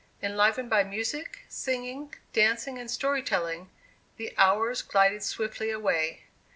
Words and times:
Enlivened 0.23 0.67
by 0.67 0.83
music, 0.83 1.45
singing, 1.47 2.11
dancing 2.33 2.79
and 2.79 2.89
story 2.89 3.21
telling, 3.21 3.69
the 4.17 4.33
hours 4.35 4.81
glided 4.81 5.21
swiftly 5.21 5.69
away. 5.69 6.23